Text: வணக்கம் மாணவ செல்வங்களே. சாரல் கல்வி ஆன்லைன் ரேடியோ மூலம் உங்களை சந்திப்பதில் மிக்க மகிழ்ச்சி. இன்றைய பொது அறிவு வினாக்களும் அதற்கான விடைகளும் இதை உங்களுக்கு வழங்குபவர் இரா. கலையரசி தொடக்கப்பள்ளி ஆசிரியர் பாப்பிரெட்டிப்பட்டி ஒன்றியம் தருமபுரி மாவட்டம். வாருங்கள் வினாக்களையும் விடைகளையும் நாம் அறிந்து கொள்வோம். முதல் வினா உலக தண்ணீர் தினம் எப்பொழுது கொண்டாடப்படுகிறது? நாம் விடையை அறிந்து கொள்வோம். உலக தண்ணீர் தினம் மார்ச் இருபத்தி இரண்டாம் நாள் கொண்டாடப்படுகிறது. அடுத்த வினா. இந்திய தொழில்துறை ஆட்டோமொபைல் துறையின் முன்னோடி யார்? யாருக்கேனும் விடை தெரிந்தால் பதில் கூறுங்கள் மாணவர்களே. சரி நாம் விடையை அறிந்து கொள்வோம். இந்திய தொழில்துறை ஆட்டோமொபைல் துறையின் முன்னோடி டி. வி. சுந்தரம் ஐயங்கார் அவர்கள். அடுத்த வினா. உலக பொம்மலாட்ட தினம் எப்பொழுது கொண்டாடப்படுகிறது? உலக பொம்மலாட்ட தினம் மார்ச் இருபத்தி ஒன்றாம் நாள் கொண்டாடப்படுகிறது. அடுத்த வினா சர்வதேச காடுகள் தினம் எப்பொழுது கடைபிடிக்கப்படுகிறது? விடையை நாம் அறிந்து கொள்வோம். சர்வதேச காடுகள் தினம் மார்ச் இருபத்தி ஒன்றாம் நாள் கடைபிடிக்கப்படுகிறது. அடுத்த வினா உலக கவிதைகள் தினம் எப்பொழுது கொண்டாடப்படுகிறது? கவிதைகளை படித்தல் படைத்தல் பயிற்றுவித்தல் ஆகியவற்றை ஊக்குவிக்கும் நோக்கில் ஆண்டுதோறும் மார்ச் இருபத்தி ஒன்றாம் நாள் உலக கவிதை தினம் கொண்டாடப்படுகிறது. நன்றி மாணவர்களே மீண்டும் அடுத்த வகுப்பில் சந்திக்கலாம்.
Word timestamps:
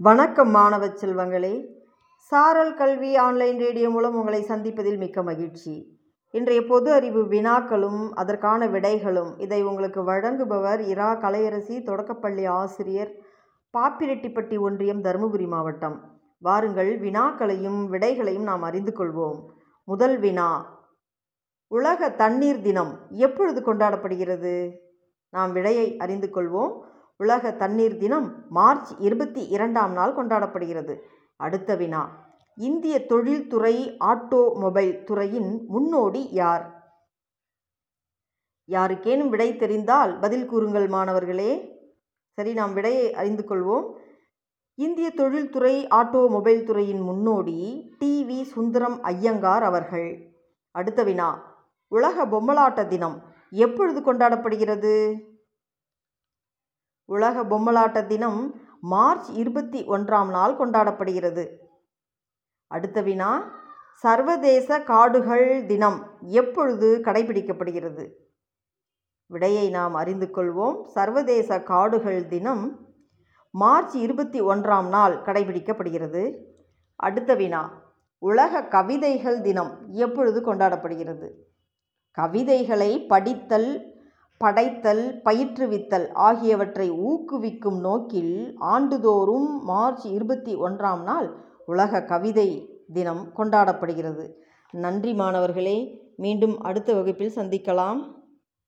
வணக்கம் 0.00 0.50
மாணவ 0.50 0.86
செல்வங்களே. 0.86 1.66
சாரல் 2.16 2.74
கல்வி 2.74 3.16
ஆன்லைன் 3.16 3.58
ரேடியோ 3.58 3.90
மூலம் 3.90 4.14
உங்களை 4.14 4.42
சந்திப்பதில் 4.42 4.96
மிக்க 4.96 5.22
மகிழ்ச்சி. 5.22 5.98
இன்றைய 6.30 6.66
பொது 6.66 6.92
அறிவு 6.92 7.24
வினாக்களும் 7.24 8.10
அதற்கான 8.10 8.66
விடைகளும் 8.66 9.40
இதை 9.40 9.62
உங்களுக்கு 9.62 10.02
வழங்குபவர் 10.02 10.80
இரா. 10.80 11.14
கலையரசி 11.14 11.82
தொடக்கப்பள்ளி 11.82 12.44
ஆசிரியர் 12.44 13.12
பாப்பிரெட்டிப்பட்டி 13.78 14.60
ஒன்றியம் 14.60 15.02
தருமபுரி 15.02 15.48
மாவட்டம். 15.48 16.18
வாருங்கள் 16.38 17.00
வினாக்களையும் 17.00 17.88
விடைகளையும் 17.88 18.42
நாம் 18.42 18.62
அறிந்து 18.62 18.92
கொள்வோம். 18.96 19.44
முதல் 19.84 20.18
வினா 20.18 20.78
உலக 21.68 22.10
தண்ணீர் 22.10 22.60
தினம் 22.60 22.98
எப்பொழுது 23.10 23.74
கொண்டாடப்படுகிறது? 23.74 24.72
நாம் 25.30 25.52
விடையை 25.52 25.96
அறிந்து 25.96 26.30
கொள்வோம். 26.34 26.72
உலக 27.18 27.52
தண்ணீர் 27.52 27.96
தினம் 27.96 28.44
மார்ச் 28.48 28.92
இருபத்தி 28.98 29.46
இரண்டாம் 29.48 29.92
நாள் 29.92 30.14
கொண்டாடப்படுகிறது. 30.14 30.98
அடுத்த 31.36 31.76
வினா. 31.76 32.26
இந்திய 32.56 33.06
தொழில்துறை 33.06 33.96
ஆட்டோமொபைல் 34.00 35.04
துறையின் 35.04 35.64
முன்னோடி 35.68 36.30
யார்? 36.30 36.94
யாருக்கேனும் 38.70 39.28
விடை 39.28 39.56
தெரிந்தால் 39.56 40.18
பதில் 40.18 40.46
கூறுங்கள் 40.46 40.88
மாணவர்களே. 40.88 41.76
சரி 42.30 42.52
நாம் 42.52 42.72
விடையை 42.72 43.14
அறிந்து 43.14 43.44
கொள்வோம். 43.48 43.92
இந்திய 44.74 45.10
தொழில்துறை 45.10 45.86
ஆட்டோமொபைல் 45.86 46.64
துறையின் 46.64 47.00
முன்னோடி 47.00 47.94
டி. 47.98 48.24
வி. 48.24 48.42
சுந்தரம் 48.42 49.02
ஐயங்கார் 49.02 49.62
அவர்கள். 49.62 50.32
அடுத்த 50.70 51.02
வினா. 51.02 51.56
உலக 51.88 52.26
பொம்மலாட்ட 52.26 52.86
தினம் 52.86 53.22
எப்பொழுது 53.50 54.00
கொண்டாடப்படுகிறது? 54.00 55.27
உலக 57.08 57.42
பொம்மலாட்ட 57.42 58.06
தினம் 58.06 58.60
மார்ச் 58.80 59.30
இருபத்தி 59.30 59.84
ஒன்றாம் 59.84 60.30
நாள் 60.30 60.56
கொண்டாடப்படுகிறது. 60.56 61.44
அடுத்த 62.66 63.00
வினா 63.02 63.30
சர்வதேச 63.94 64.82
காடுகள் 64.82 65.64
தினம் 65.66 66.10
எப்பொழுது 66.20 67.00
கடைபிடிக்கப்படுகிறது? 67.04 68.04
விடையை 69.26 69.70
நாம் 69.70 69.94
அறிந்து 69.94 70.30
கொள்வோம். 70.32 70.86
சர்வதேச 70.86 71.62
காடுகள் 71.62 72.26
தினம் 72.26 72.86
மார்ச் 73.50 73.96
இருபத்தி 73.96 74.40
ஒன்றாம் 74.42 74.88
நாள் 74.88 75.22
கடைபிடிக்கப்படுகிறது. 75.22 76.22
அடுத்த 76.96 77.34
வினா 77.34 77.62
உலக 78.18 78.62
கவிதைகள் 78.62 79.40
தினம் 79.40 79.72
எப்பொழுது 79.90 80.40
கொண்டாடப்படுகிறது? 80.40 81.28
கவிதைகளை 82.10 83.06
படித்தல் 83.06 83.97
படைத்தல் 84.44 85.20
பயிற்றுவித்தல் 85.24 86.12
ஆகியவற்றை 86.12 86.90
ஊக்குவிக்கும் 86.90 87.80
நோக்கில் 87.80 88.54
ஆண்டுதோறும் 88.58 89.62
மார்ச் 89.62 90.06
இருபத்தி 90.06 90.56
ஒன்றாம் 90.56 91.02
நாள் 91.02 91.28
உலக 91.66 92.02
கவிதை 92.02 92.48
தினம் 92.92 93.32
கொண்டாடப்படுகிறது. 93.36 94.24
நன்றி 94.70 95.14
மாணவர்களே 95.14 95.78
மீண்டும் 96.16 96.60
அடுத்த 96.60 96.94
வகுப்பில் 96.94 97.34
சந்திக்கலாம். 97.34 98.00